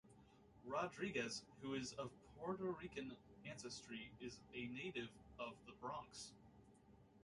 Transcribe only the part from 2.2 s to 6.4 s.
Puerto Rican ancestry is a native of the Bronx.